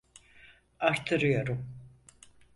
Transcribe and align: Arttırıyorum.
Arttırıyorum. 0.79 1.67